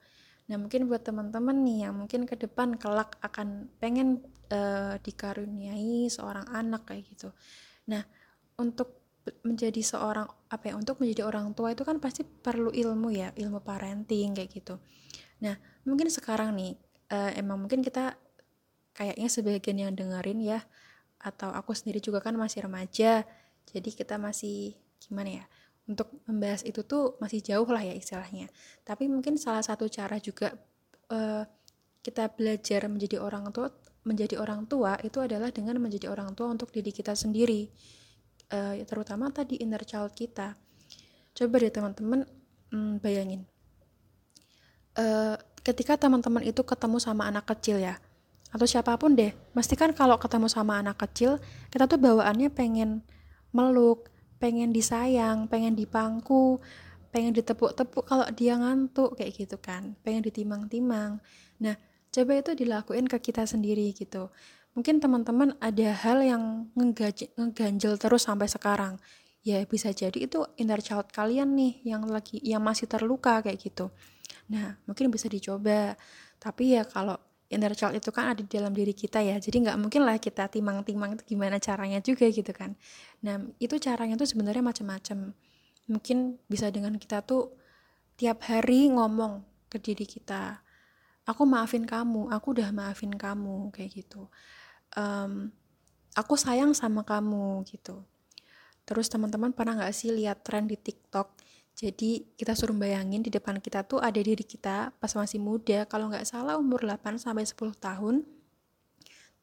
nah 0.46 0.56
mungkin 0.58 0.86
buat 0.86 1.02
teman-teman 1.02 1.56
nih 1.66 1.78
yang 1.88 1.94
mungkin 1.98 2.22
ke 2.22 2.38
depan 2.38 2.78
kelak 2.78 3.18
akan 3.18 3.66
pengen 3.82 4.22
uh, 4.54 4.94
dikaruniai 5.02 6.06
seorang 6.06 6.46
anak 6.54 6.86
kayak 6.86 7.02
gitu. 7.10 7.34
Nah 7.90 8.06
untuk 8.54 9.02
menjadi 9.42 9.82
seorang 9.82 10.30
apa 10.46 10.70
ya 10.70 10.74
untuk 10.78 11.02
menjadi 11.02 11.26
orang 11.26 11.50
tua 11.50 11.74
itu 11.74 11.82
kan 11.82 11.98
pasti 11.98 12.22
perlu 12.22 12.70
ilmu 12.70 13.10
ya 13.10 13.34
ilmu 13.34 13.58
parenting 13.58 14.38
kayak 14.38 14.50
gitu. 14.54 14.78
Nah 15.42 15.58
mungkin 15.82 16.06
sekarang 16.14 16.54
nih 16.54 16.78
uh, 17.10 17.34
emang 17.34 17.66
mungkin 17.66 17.82
kita 17.82 18.14
kayaknya 18.96 19.28
sebagian 19.28 19.78
yang 19.82 19.92
dengerin 19.92 20.40
ya 20.40 20.62
atau 21.20 21.50
aku 21.52 21.74
sendiri 21.74 21.98
juga 21.98 22.22
kan 22.22 22.36
masih 22.36 22.64
remaja 22.64 23.24
jadi 23.66 23.90
kita 23.92 24.16
masih 24.16 24.78
gimana 25.02 25.42
ya 25.42 25.44
untuk 25.86 26.10
membahas 26.26 26.66
itu 26.66 26.82
tuh 26.82 27.14
masih 27.22 27.42
jauh 27.42 27.66
lah 27.70 27.82
ya 27.82 27.94
istilahnya. 27.94 28.50
Tapi 28.82 29.06
mungkin 29.06 29.38
salah 29.38 29.62
satu 29.62 29.86
cara 29.86 30.18
juga 30.18 30.54
uh, 31.10 31.46
kita 32.02 32.30
belajar 32.34 32.86
menjadi 32.90 33.22
orang 33.22 33.50
tua 33.54 33.70
menjadi 34.06 34.38
orang 34.38 34.70
tua 34.70 34.94
itu 35.02 35.18
adalah 35.18 35.50
dengan 35.50 35.82
menjadi 35.82 36.06
orang 36.06 36.30
tua 36.38 36.50
untuk 36.54 36.70
diri 36.70 36.94
kita 36.94 37.14
sendiri. 37.14 37.66
Uh, 38.46 38.78
terutama 38.86 39.30
tadi 39.34 39.58
inner 39.58 39.82
child 39.82 40.14
kita. 40.14 40.54
Coba 41.34 41.54
deh 41.58 41.70
teman-teman 41.74 42.22
hmm, 42.70 43.02
bayangin. 43.02 43.42
Uh, 44.94 45.34
ketika 45.66 45.98
teman-teman 45.98 46.46
itu 46.46 46.62
ketemu 46.62 47.02
sama 47.02 47.26
anak 47.26 47.50
kecil 47.50 47.82
ya 47.82 47.98
atau 48.54 48.64
siapa 48.64 48.94
pun 48.96 49.18
deh 49.18 49.34
mesti 49.52 49.74
kan 49.74 49.90
kalau 49.90 50.16
ketemu 50.16 50.46
sama 50.46 50.78
anak 50.78 50.96
kecil 51.02 51.42
kita 51.68 51.90
tuh 51.90 51.98
bawaannya 51.98 52.48
pengen 52.54 53.02
meluk 53.50 54.08
pengen 54.36 54.70
disayang, 54.72 55.48
pengen 55.48 55.74
dipangku, 55.74 56.60
pengen 57.10 57.32
ditepuk-tepuk 57.32 58.04
kalau 58.04 58.28
dia 58.36 58.60
ngantuk 58.60 59.16
kayak 59.16 59.32
gitu 59.32 59.56
kan, 59.56 59.96
pengen 60.04 60.20
ditimang-timang. 60.24 61.18
Nah, 61.62 61.76
coba 62.12 62.32
itu 62.36 62.52
dilakuin 62.52 63.08
ke 63.08 63.18
kita 63.20 63.48
sendiri 63.48 63.92
gitu. 63.96 64.28
Mungkin 64.76 65.00
teman-teman 65.00 65.56
ada 65.56 65.88
hal 66.04 66.20
yang 66.20 66.68
ngeganjel 66.76 67.96
terus 67.96 68.28
sampai 68.28 68.44
sekarang. 68.44 69.00
Ya 69.40 69.64
bisa 69.64 69.88
jadi 69.94 70.28
itu 70.28 70.44
inner 70.60 70.84
child 70.84 71.08
kalian 71.08 71.56
nih 71.56 71.80
yang 71.86 72.04
lagi 72.04 72.36
yang 72.44 72.60
masih 72.60 72.84
terluka 72.84 73.40
kayak 73.40 73.56
gitu. 73.56 73.88
Nah, 74.52 74.76
mungkin 74.84 75.08
bisa 75.08 75.32
dicoba. 75.32 75.96
Tapi 76.36 76.76
ya 76.76 76.84
kalau 76.84 77.16
inner 77.46 77.72
child 77.78 77.94
itu 77.94 78.10
kan 78.10 78.34
ada 78.34 78.42
di 78.42 78.50
dalam 78.50 78.74
diri 78.74 78.92
kita 78.92 79.22
ya. 79.22 79.38
Jadi 79.38 79.66
nggak 79.66 79.78
mungkin 79.78 80.02
lah 80.02 80.18
kita 80.18 80.50
timang-timang 80.50 81.20
gimana 81.24 81.62
caranya 81.62 82.02
juga 82.02 82.26
gitu 82.26 82.50
kan. 82.50 82.74
Nah 83.22 83.42
itu 83.62 83.78
caranya 83.78 84.18
tuh 84.18 84.26
sebenarnya 84.26 84.62
macam-macam. 84.62 85.34
Mungkin 85.86 86.42
bisa 86.50 86.70
dengan 86.74 86.98
kita 86.98 87.22
tuh 87.22 87.54
tiap 88.18 88.42
hari 88.46 88.90
ngomong 88.90 89.46
ke 89.70 89.78
diri 89.78 90.06
kita 90.08 90.66
aku 91.26 91.42
maafin 91.42 91.82
kamu 91.82 92.30
aku 92.30 92.54
udah 92.54 92.70
maafin 92.70 93.12
kamu 93.12 93.74
kayak 93.74 94.06
gitu. 94.06 94.30
Um, 94.94 95.50
aku 96.14 96.38
sayang 96.38 96.72
sama 96.72 97.02
kamu 97.02 97.66
gitu. 97.66 98.06
Terus 98.86 99.10
teman-teman 99.10 99.50
pernah 99.50 99.82
nggak 99.82 99.92
sih 99.92 100.14
lihat 100.14 100.46
tren 100.46 100.70
di 100.70 100.78
TikTok 100.78 101.34
jadi 101.76 102.24
kita 102.40 102.56
suruh 102.56 102.72
bayangin 102.72 103.20
di 103.20 103.28
depan 103.28 103.60
kita 103.60 103.84
tuh 103.84 104.00
ada 104.00 104.16
diri 104.16 104.40
kita 104.40 104.96
pas 104.96 105.12
masih 105.12 105.36
muda, 105.36 105.84
kalau 105.84 106.08
nggak 106.08 106.24
salah 106.24 106.56
umur 106.56 106.80
8 106.80 107.20
sampai 107.20 107.44
10 107.44 107.52
tahun. 107.76 108.24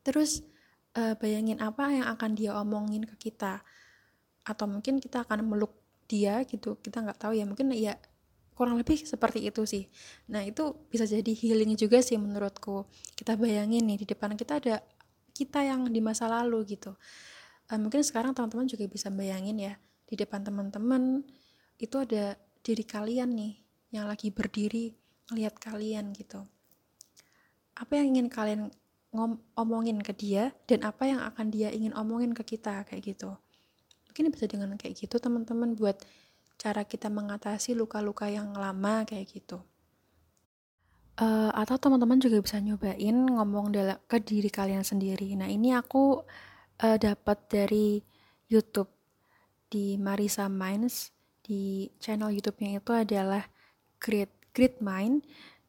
Terus 0.01 0.41
uh, 0.97 1.13
bayangin 1.21 1.61
apa 1.61 1.93
yang 1.93 2.09
akan 2.09 2.33
dia 2.33 2.57
omongin 2.57 3.05
ke 3.05 3.29
kita. 3.29 3.61
Atau 4.49 4.65
mungkin 4.65 4.97
kita 4.97 5.21
akan 5.29 5.45
meluk 5.45 5.77
dia 6.09 6.41
gitu, 6.49 6.81
kita 6.81 7.05
nggak 7.05 7.21
tahu 7.21 7.37
ya, 7.37 7.45
mungkin 7.45 7.69
ya 7.77 8.01
kurang 8.57 8.81
lebih 8.81 9.05
seperti 9.05 9.45
itu 9.45 9.61
sih. 9.69 9.85
Nah, 10.33 10.41
itu 10.41 10.73
bisa 10.89 11.05
jadi 11.05 11.29
healing 11.37 11.77
juga 11.77 12.01
sih 12.01 12.17
menurutku. 12.17 12.89
Kita 13.13 13.37
bayangin 13.37 13.85
nih 13.85 14.01
di 14.01 14.05
depan 14.09 14.33
kita 14.33 14.57
ada 14.57 14.81
kita 15.37 15.61
yang 15.61 15.85
di 15.85 16.01
masa 16.01 16.25
lalu 16.25 16.65
gitu. 16.65 16.97
Uh, 17.69 17.77
mungkin 17.77 18.01
sekarang 18.01 18.33
teman-teman 18.33 18.65
juga 18.65 18.89
bisa 18.89 19.13
bayangin 19.13 19.57
ya 19.61 19.73
di 20.09 20.17
depan 20.17 20.41
teman-teman 20.41 21.21
itu 21.77 21.95
ada 22.01 22.37
diri 22.63 22.83
kalian 22.87 23.35
nih 23.35 23.53
yang 23.93 24.09
lagi 24.09 24.33
berdiri 24.33 24.93
ngelihat 25.29 25.57
kalian 25.61 26.11
gitu. 26.17 26.43
Apa 27.77 28.01
yang 28.01 28.17
ingin 28.17 28.27
kalian 28.29 28.69
ngomongin 29.13 30.01
ke 30.01 30.13
dia 30.17 30.49
dan 30.65 30.81
apa 30.89 31.05
yang 31.05 31.21
akan 31.21 31.53
dia 31.53 31.69
ingin 31.69 31.93
omongin 31.93 32.33
ke 32.33 32.57
kita 32.57 32.81
kayak 32.89 33.13
gitu. 33.13 33.37
Mungkin 34.09 34.33
bisa 34.33 34.49
dengan 34.49 34.73
kayak 34.73 34.97
gitu 34.97 35.21
teman-teman 35.21 35.77
buat 35.77 36.01
cara 36.57 36.81
kita 36.85 37.13
mengatasi 37.13 37.77
luka-luka 37.77 38.29
yang 38.29 38.53
lama 38.57 39.05
kayak 39.05 39.29
gitu. 39.29 39.61
Uh, 41.13 41.53
atau 41.53 41.77
teman-teman 41.77 42.17
juga 42.17 42.41
bisa 42.41 42.57
nyobain 42.57 43.13
ngomong 43.13 43.69
ke 44.09 44.17
diri 44.17 44.49
kalian 44.49 44.81
sendiri. 44.81 45.37
Nah 45.37 45.45
ini 45.45 45.77
aku 45.77 46.25
uh, 46.81 46.97
dapat 46.97 47.37
dari 47.53 48.01
YouTube 48.49 48.89
di 49.69 49.97
Marisa 50.01 50.49
Minds 50.49 51.12
di 51.43 51.91
channel 51.99 52.31
YouTube-nya 52.31 52.79
itu 52.79 52.91
adalah 52.95 53.43
Great 53.99 54.31
Great 54.55 54.79
Mind. 54.79 55.21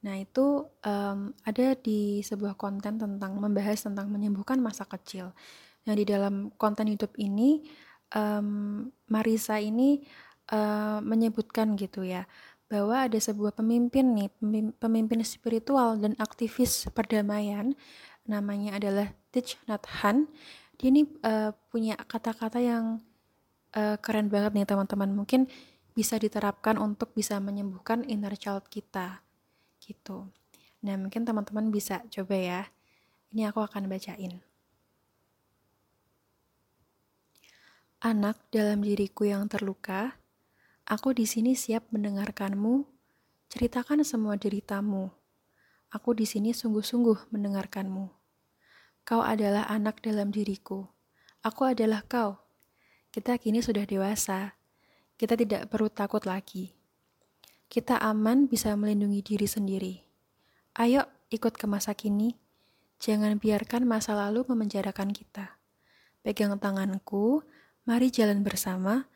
Nah, 0.04 0.20
itu 0.20 0.68
um, 0.84 1.32
ada 1.42 1.74
di 1.80 2.20
sebuah 2.20 2.54
konten 2.60 3.00
tentang 3.00 3.40
membahas 3.40 3.82
tentang 3.82 4.12
menyembuhkan 4.12 4.60
masa 4.60 4.84
kecil. 4.84 5.32
Nah, 5.84 5.94
di 5.96 6.04
dalam 6.04 6.52
konten 6.56 6.88
YouTube 6.88 7.16
ini 7.18 7.64
um, 8.14 8.84
Marisa 9.08 9.56
ini 9.58 10.04
uh, 10.52 11.00
menyebutkan 11.00 11.74
gitu 11.74 12.04
ya 12.04 12.28
bahwa 12.68 13.06
ada 13.06 13.16
sebuah 13.20 13.56
pemimpin 13.56 14.16
nih, 14.16 14.28
pemimpin 14.80 15.20
spiritual 15.22 16.00
dan 16.00 16.16
aktivis 16.16 16.88
perdamaian 16.92 17.76
namanya 18.24 18.80
adalah 18.80 19.12
Thich 19.30 19.60
Nhat 19.68 19.84
Hanh. 20.00 20.28
Dia 20.80 20.88
ini 20.90 21.06
uh, 21.22 21.52
punya 21.70 21.94
kata-kata 21.96 22.58
yang 22.58 23.04
uh, 23.74 23.96
keren 23.98 24.30
banget 24.30 24.54
nih 24.54 24.66
teman-teman. 24.66 25.10
Mungkin 25.12 25.50
bisa 25.94 26.18
diterapkan 26.18 26.78
untuk 26.78 27.14
bisa 27.14 27.38
menyembuhkan 27.38 28.02
inner 28.06 28.34
child 28.34 28.66
kita 28.66 29.22
gitu. 29.78 30.30
Nah 30.82 30.98
mungkin 30.98 31.22
teman-teman 31.22 31.70
bisa 31.70 32.02
coba 32.10 32.34
ya. 32.34 32.62
Ini 33.34 33.50
aku 33.50 33.62
akan 33.62 33.90
bacain. 33.90 34.42
Anak 38.04 38.36
dalam 38.52 38.84
diriku 38.84 39.24
yang 39.24 39.48
terluka 39.48 40.20
aku 40.84 41.16
di 41.16 41.24
sini 41.24 41.56
siap 41.56 41.88
mendengarkanmu. 41.90 42.84
Ceritakan 43.48 44.02
semua 44.02 44.34
deritamu. 44.34 45.14
Aku 45.94 46.10
di 46.10 46.26
sini 46.26 46.50
sungguh-sungguh 46.50 47.30
mendengarkanmu. 47.30 48.10
Kau 49.06 49.22
adalah 49.22 49.70
anak 49.70 50.02
dalam 50.02 50.34
diriku. 50.34 50.90
Aku 51.44 51.70
adalah 51.70 52.02
kau 52.02 52.43
kita 53.14 53.38
kini 53.38 53.62
sudah 53.62 53.86
dewasa. 53.86 54.58
Kita 55.14 55.38
tidak 55.38 55.70
perlu 55.70 55.86
takut 55.86 56.26
lagi. 56.26 56.74
Kita 57.70 58.02
aman 58.02 58.50
bisa 58.50 58.74
melindungi 58.74 59.22
diri 59.22 59.46
sendiri. 59.46 59.94
Ayo 60.74 61.06
ikut 61.30 61.54
ke 61.54 61.70
masa 61.70 61.94
kini. 61.94 62.34
Jangan 62.98 63.38
biarkan 63.38 63.86
masa 63.86 64.18
lalu 64.18 64.42
memenjarakan 64.50 65.14
kita. 65.14 65.62
Pegang 66.26 66.58
tanganku, 66.58 67.46
mari 67.86 68.10
jalan 68.10 68.42
bersama, 68.42 69.06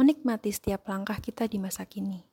menikmati 0.00 0.48
setiap 0.48 0.88
langkah 0.88 1.20
kita 1.20 1.44
di 1.44 1.60
masa 1.60 1.84
kini. 1.84 2.24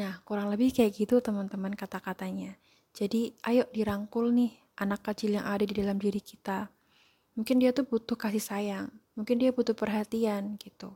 Nah, 0.00 0.24
kurang 0.24 0.48
lebih 0.48 0.72
kayak 0.72 0.96
gitu 0.96 1.20
teman-teman 1.20 1.76
kata-katanya. 1.76 2.56
Jadi, 2.96 3.36
ayo 3.44 3.68
dirangkul 3.76 4.32
nih 4.32 4.56
anak 4.80 5.04
kecil 5.04 5.36
yang 5.36 5.44
ada 5.44 5.68
di 5.68 5.76
dalam 5.76 6.00
diri 6.00 6.24
kita. 6.24 6.72
Mungkin 7.36 7.60
dia 7.60 7.76
tuh 7.76 7.84
butuh 7.84 8.16
kasih 8.16 8.40
sayang, 8.40 8.88
mungkin 9.18 9.42
dia 9.42 9.50
butuh 9.50 9.74
perhatian 9.74 10.54
gitu. 10.62 10.94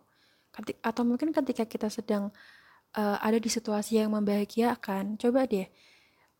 Atau 0.87 1.02
mungkin 1.02 1.35
ketika 1.35 1.67
kita 1.67 1.91
sedang 1.91 2.31
uh, 2.95 3.19
ada 3.19 3.43
di 3.43 3.50
situasi 3.50 3.99
yang 3.99 4.14
membahagiakan, 4.14 5.19
coba 5.19 5.50
deh 5.50 5.67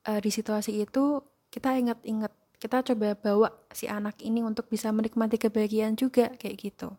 uh, 0.07 0.21
di 0.23 0.31
situasi 0.31 0.79
itu 0.79 1.27
kita 1.51 1.75
ingat-ingat, 1.75 2.31
kita 2.63 2.87
coba 2.95 3.19
bawa 3.19 3.49
si 3.75 3.91
anak 3.91 4.23
ini 4.23 4.47
untuk 4.47 4.71
bisa 4.71 4.95
menikmati 4.95 5.43
kebahagiaan 5.43 5.99
juga 5.99 6.31
kayak 6.39 6.57
gitu 6.71 6.95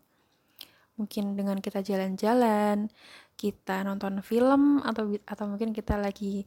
mungkin 0.94 1.34
dengan 1.34 1.58
kita 1.58 1.82
jalan-jalan 1.82 2.86
kita 3.34 3.82
nonton 3.82 4.22
film 4.22 4.78
atau 4.86 5.10
atau 5.26 5.44
mungkin 5.50 5.74
kita 5.74 5.98
lagi 5.98 6.46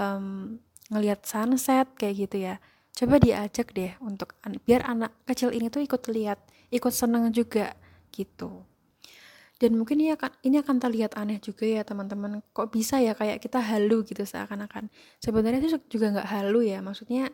um, 0.00 0.56
ngelihat 0.88 1.24
sunset 1.24 1.88
kayak 2.00 2.28
gitu 2.28 2.36
ya 2.48 2.54
coba 2.96 3.20
diajak 3.20 3.74
deh 3.76 3.92
untuk 4.00 4.32
biar 4.64 4.88
anak 4.88 5.12
kecil 5.28 5.52
ini 5.52 5.68
tuh 5.68 5.84
ikut 5.84 6.00
lihat 6.08 6.40
ikut 6.74 6.90
seneng 6.90 7.30
juga 7.30 7.78
gitu. 8.10 8.66
Dan 9.54 9.78
mungkin 9.78 10.02
ini 10.02 10.10
akan 10.10 10.34
ini 10.42 10.58
akan 10.58 10.76
terlihat 10.82 11.14
aneh 11.14 11.38
juga 11.38 11.62
ya 11.62 11.86
teman-teman. 11.86 12.42
Kok 12.50 12.74
bisa 12.74 12.98
ya 12.98 13.14
kayak 13.14 13.38
kita 13.38 13.62
halu 13.62 14.02
gitu 14.02 14.26
seakan-akan? 14.26 14.90
Sebenarnya 15.22 15.62
itu 15.62 15.78
juga 15.86 16.10
nggak 16.10 16.28
halu 16.28 16.66
ya 16.66 16.82
maksudnya 16.82 17.30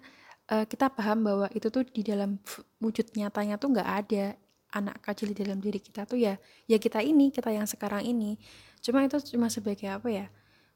uh, 0.52 0.68
kita 0.68 0.92
paham 0.92 1.24
bahwa 1.24 1.46
itu 1.56 1.72
tuh 1.72 1.88
di 1.88 2.04
dalam 2.04 2.36
wujud 2.78 3.16
nyatanya 3.16 3.56
tuh 3.56 3.72
nggak 3.72 3.90
ada. 4.04 4.26
Anak 4.70 5.02
kecil 5.02 5.34
di 5.34 5.42
dalam 5.42 5.58
diri 5.58 5.82
kita 5.82 6.06
tuh 6.06 6.14
ya 6.14 6.38
ya 6.70 6.78
kita 6.78 7.02
ini 7.02 7.34
kita 7.34 7.50
yang 7.50 7.66
sekarang 7.66 8.06
ini. 8.06 8.38
Cuma 8.78 9.02
itu 9.02 9.18
cuma 9.34 9.50
sebagai 9.50 9.90
apa 9.90 10.06
ya 10.06 10.26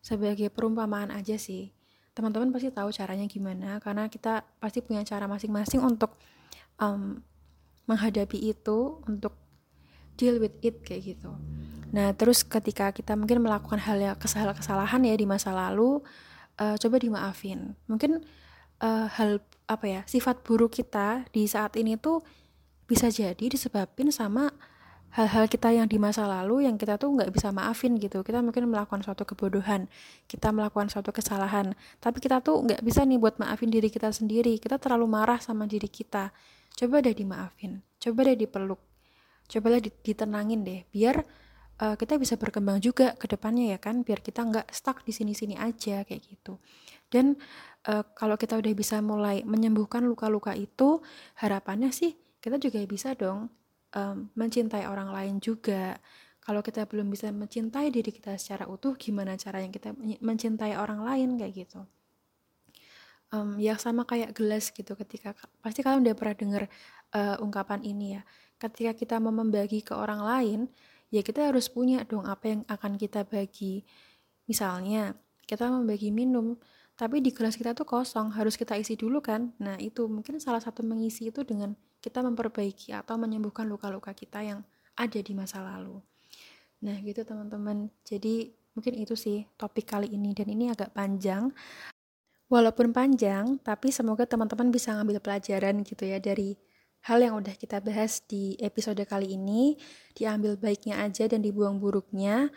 sebagai 0.03 0.51
perumpamaan 0.51 1.15
aja 1.15 1.39
sih. 1.39 1.71
Teman-teman 2.17 2.51
pasti 2.51 2.75
tahu 2.75 2.91
caranya 2.91 3.31
gimana 3.31 3.79
karena 3.79 4.11
kita 4.11 4.43
pasti 4.59 4.83
punya 4.83 5.07
cara 5.07 5.31
masing-masing 5.31 5.79
untuk 5.79 6.19
um, 6.83 7.23
menghadapi 7.85 8.39
itu 8.41 9.01
untuk 9.05 9.37
deal 10.17 10.39
with 10.41 10.57
it 10.65 10.81
kayak 10.87 11.17
gitu. 11.17 11.31
Nah 11.95 12.11
terus 12.15 12.43
ketika 12.43 12.91
kita 12.91 13.15
mungkin 13.15 13.43
melakukan 13.45 13.79
hal 13.79 13.99
yang 14.01 14.17
kesalahan-kesalahan 14.19 15.03
ya 15.07 15.15
di 15.15 15.27
masa 15.27 15.55
lalu 15.55 16.03
uh, 16.59 16.77
coba 16.79 16.97
dimaafin. 16.99 17.79
Mungkin 17.87 18.23
uh, 18.83 19.07
hal 19.11 19.43
apa 19.65 19.87
ya 19.89 20.01
sifat 20.05 20.45
buruk 20.45 20.77
kita 20.77 21.25
di 21.33 21.49
saat 21.49 21.79
ini 21.79 21.97
tuh 21.97 22.21
bisa 22.85 23.09
jadi 23.09 23.41
disebabkan 23.41 24.13
sama 24.13 24.53
hal-hal 25.15 25.47
kita 25.47 25.71
yang 25.71 25.87
di 25.87 25.97
masa 25.97 26.27
lalu 26.27 26.67
yang 26.67 26.75
kita 26.75 26.99
tuh 26.99 27.15
nggak 27.15 27.31
bisa 27.31 27.55
maafin 27.55 27.95
gitu. 27.97 28.27
Kita 28.27 28.43
mungkin 28.43 28.67
melakukan 28.67 29.07
suatu 29.07 29.23
kebodohan 29.23 29.87
kita 30.27 30.51
melakukan 30.51 30.91
suatu 30.91 31.15
kesalahan 31.15 31.79
tapi 32.03 32.19
kita 32.19 32.43
tuh 32.43 32.67
nggak 32.67 32.83
bisa 32.83 33.07
nih 33.07 33.23
buat 33.23 33.39
maafin 33.39 33.71
diri 33.71 33.87
kita 33.87 34.11
sendiri. 34.11 34.59
Kita 34.59 34.83
terlalu 34.83 35.07
marah 35.07 35.39
sama 35.39 35.71
diri 35.71 35.87
kita 35.87 36.35
coba 36.75 37.01
deh 37.01 37.15
dimaafin 37.15 37.83
coba 38.03 38.21
deh 38.29 38.37
dipeluk 38.37 38.83
coba 39.47 39.79
deh 39.79 39.93
ditenangin 40.03 40.61
deh 40.67 40.81
biar 40.91 41.25
uh, 41.81 41.97
kita 41.99 42.21
bisa 42.21 42.39
berkembang 42.39 42.79
juga 42.79 43.17
ke 43.19 43.27
depannya 43.27 43.75
ya 43.75 43.79
kan 43.81 44.07
biar 44.07 44.23
kita 44.23 44.45
nggak 44.45 44.67
stuck 44.71 45.03
di 45.03 45.13
sini-sini 45.15 45.59
aja 45.59 46.07
kayak 46.07 46.23
gitu. 46.23 46.61
Dan 47.11 47.39
uh, 47.87 48.05
kalau 48.15 48.35
kita 48.39 48.59
udah 48.59 48.73
bisa 48.75 48.99
mulai 49.03 49.43
menyembuhkan 49.47 50.03
luka-luka 50.07 50.55
itu 50.55 51.03
harapannya 51.39 51.91
sih 51.95 52.15
kita 52.39 52.61
juga 52.61 52.79
bisa 52.85 53.17
dong 53.17 53.49
um, 53.97 54.17
mencintai 54.37 54.85
orang 54.87 55.11
lain 55.11 55.35
juga. 55.41 55.99
Kalau 56.45 56.61
kita 56.61 56.85
belum 56.85 57.09
bisa 57.09 57.33
mencintai 57.33 57.89
diri 57.89 58.13
kita 58.13 58.37
secara 58.37 58.69
utuh 58.69 59.01
gimana 59.01 59.33
caranya 59.41 59.73
kita 59.73 59.97
mencintai 60.21 60.77
orang 60.77 61.01
lain 61.01 61.41
kayak 61.41 61.65
gitu 61.65 61.89
um, 63.35 63.59
ya 63.59 63.75
sama 63.75 64.07
kayak 64.07 64.31
gelas 64.33 64.71
gitu 64.71 64.95
ketika 64.95 65.35
pasti 65.59 65.83
kalian 65.83 66.07
udah 66.07 66.15
pernah 66.15 66.37
dengar 66.39 66.63
uh, 67.11 67.37
ungkapan 67.43 67.83
ini 67.83 68.19
ya. 68.19 68.23
Ketika 68.63 68.95
kita 68.95 69.15
mau 69.19 69.35
membagi 69.35 69.83
ke 69.83 69.93
orang 69.93 70.23
lain 70.23 70.61
ya 71.11 71.21
kita 71.27 71.51
harus 71.51 71.67
punya 71.67 72.07
dong 72.07 72.25
apa 72.31 72.55
yang 72.55 72.61
akan 72.71 72.95
kita 72.95 73.27
bagi. 73.27 73.83
Misalnya 74.47 75.19
kita 75.45 75.67
membagi 75.69 76.15
minum 76.15 76.55
tapi 76.95 77.19
di 77.19 77.35
gelas 77.35 77.59
kita 77.59 77.75
tuh 77.75 77.83
kosong 77.83 78.31
harus 78.39 78.55
kita 78.55 78.79
isi 78.79 78.95
dulu 78.95 79.19
kan? 79.19 79.51
Nah 79.59 79.75
itu 79.83 80.07
mungkin 80.07 80.39
salah 80.39 80.63
satu 80.63 80.87
mengisi 80.87 81.35
itu 81.35 81.43
dengan 81.43 81.75
kita 81.99 82.23
memperbaiki 82.23 82.95
atau 82.95 83.19
menyembuhkan 83.19 83.67
luka-luka 83.67 84.15
kita 84.15 84.47
yang 84.47 84.63
ada 84.95 85.19
di 85.19 85.33
masa 85.35 85.59
lalu. 85.59 85.99
Nah 86.87 86.95
gitu 87.03 87.27
teman-teman. 87.27 87.91
Jadi 88.07 88.55
mungkin 88.79 88.95
itu 88.95 89.15
sih 89.19 89.47
topik 89.59 89.91
kali 89.91 90.11
ini 90.15 90.35
dan 90.35 90.51
ini 90.51 90.71
agak 90.71 90.95
panjang 90.95 91.51
walaupun 92.49 92.93
panjang 92.93 93.59
tapi 93.63 93.93
semoga 93.95 94.29
teman-teman 94.29 94.69
bisa 94.73 94.93
ngambil 94.97 95.21
pelajaran 95.21 95.81
gitu 95.85 96.05
ya 96.05 96.21
dari 96.21 96.57
hal 97.05 97.21
yang 97.21 97.37
udah 97.37 97.53
kita 97.57 97.85
bahas 97.85 98.25
di 98.25 98.57
episode 98.61 99.01
kali 99.05 99.37
ini 99.37 99.77
diambil 100.17 100.57
baiknya 100.57 101.05
aja 101.05 101.29
dan 101.29 101.45
dibuang 101.45 101.77
buruknya 101.77 102.49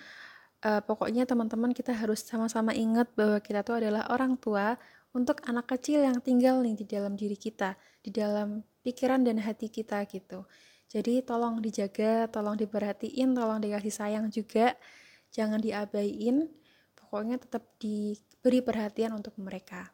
uh, 0.64 0.82
pokoknya 0.82 1.28
teman-teman 1.28 1.76
kita 1.76 1.94
harus 1.94 2.24
sama-sama 2.24 2.74
ingat 2.74 3.12
bahwa 3.14 3.38
kita 3.44 3.62
tuh 3.62 3.84
adalah 3.84 4.08
orang 4.10 4.40
tua 4.40 4.80
untuk 5.16 5.42
anak 5.46 5.70
kecil 5.78 6.04
yang 6.06 6.22
tinggal 6.22 6.62
nih 6.62 6.78
di 6.78 6.86
dalam 6.86 7.18
diri 7.18 7.34
kita, 7.34 7.74
di 8.06 8.14
dalam 8.14 8.62
pikiran 8.86 9.26
dan 9.26 9.42
hati 9.42 9.72
kita 9.72 10.06
gitu. 10.06 10.46
Jadi 10.88 11.20
tolong 11.26 11.60
dijaga, 11.60 12.32
tolong 12.32 12.56
diperhatiin, 12.56 13.36
tolong 13.36 13.60
dikasih 13.60 13.92
sayang 13.92 14.32
juga, 14.32 14.78
jangan 15.34 15.60
diabaiin. 15.60 16.48
Pokoknya 16.96 17.42
tetap 17.42 17.66
diberi 18.48 18.64
perhatian 18.64 19.12
untuk 19.12 19.36
mereka. 19.44 19.92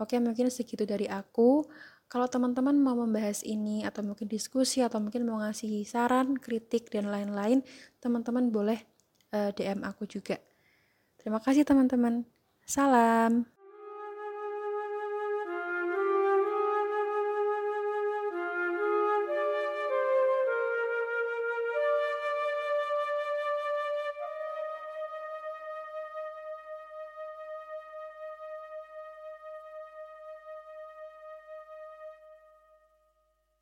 Oke, 0.00 0.16
mungkin 0.16 0.48
segitu 0.48 0.88
dari 0.88 1.04
aku. 1.04 1.68
Kalau 2.08 2.24
teman-teman 2.32 2.72
mau 2.80 2.96
membahas 2.96 3.44
ini 3.44 3.84
atau 3.84 4.00
mungkin 4.00 4.24
diskusi 4.24 4.80
atau 4.80 5.04
mungkin 5.04 5.28
mau 5.28 5.36
ngasih 5.44 5.84
saran, 5.84 6.40
kritik 6.40 6.88
dan 6.88 7.12
lain-lain, 7.12 7.60
teman-teman 8.00 8.48
boleh 8.48 8.80
uh, 9.36 9.48
eh, 9.48 9.50
DM 9.52 9.84
aku 9.84 10.08
juga. 10.08 10.40
Terima 11.20 11.44
kasih 11.44 11.68
teman-teman. 11.68 12.24
Salam. 12.64 13.53